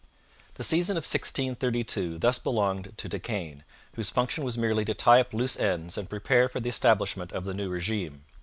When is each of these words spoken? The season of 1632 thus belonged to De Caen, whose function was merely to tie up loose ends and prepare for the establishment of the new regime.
The 0.55 0.63
season 0.63 0.97
of 0.97 1.03
1632 1.03 2.17
thus 2.17 2.39
belonged 2.39 2.97
to 2.97 3.07
De 3.07 3.19
Caen, 3.19 3.63
whose 3.93 4.09
function 4.09 4.43
was 4.43 4.57
merely 4.57 4.83
to 4.85 4.95
tie 4.95 5.19
up 5.21 5.31
loose 5.31 5.55
ends 5.59 5.95
and 5.95 6.09
prepare 6.09 6.49
for 6.49 6.59
the 6.59 6.69
establishment 6.69 7.31
of 7.33 7.45
the 7.45 7.53
new 7.53 7.69
regime. 7.69 8.23